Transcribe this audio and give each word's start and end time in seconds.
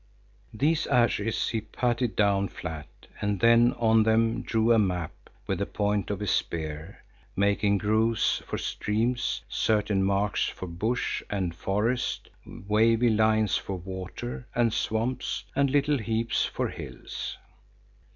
These 0.51 0.87
ashes 0.87 1.49
he 1.49 1.61
patted 1.61 2.15
down 2.15 2.47
flat 2.47 2.87
and 3.21 3.39
then 3.39 3.73
on 3.73 4.01
them 4.01 4.41
drew 4.41 4.73
a 4.73 4.79
map 4.79 5.11
with 5.45 5.59
the 5.59 5.67
point 5.67 6.09
of 6.09 6.21
his 6.21 6.31
spear, 6.31 7.03
making 7.35 7.77
grooves 7.77 8.41
for 8.47 8.57
streams, 8.57 9.43
certain 9.47 10.01
marks 10.03 10.45
for 10.47 10.65
bush 10.65 11.21
and 11.29 11.53
forest, 11.53 12.29
wavy 12.47 13.11
lines 13.11 13.57
for 13.57 13.75
water 13.77 14.47
and 14.55 14.73
swamps 14.73 15.43
and 15.55 15.69
little 15.69 15.99
heaps 15.99 16.45
for 16.45 16.69
hills. 16.69 17.37